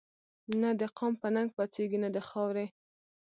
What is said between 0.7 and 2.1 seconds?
دقام په ننګ پا څيږي نه